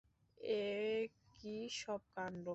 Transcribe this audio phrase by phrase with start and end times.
[0.55, 0.61] এ
[1.33, 2.45] কী সব কাণ্ড!